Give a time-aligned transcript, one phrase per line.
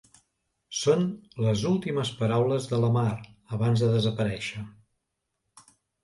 [0.83, 1.01] Són
[1.47, 3.11] les últimes paraules de la Mar
[3.57, 4.63] abans de desaparèixer.